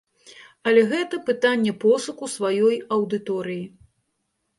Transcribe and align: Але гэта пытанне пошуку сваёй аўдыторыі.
Але 0.69 0.81
гэта 0.93 1.19
пытанне 1.27 1.73
пошуку 1.83 2.29
сваёй 2.37 2.75
аўдыторыі. 2.97 3.63